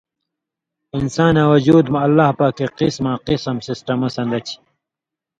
[0.97, 4.57] انساناں وجُود مہ اللہ پاکے قِسما قِسم سسٹمہ سن٘دہ چھی۔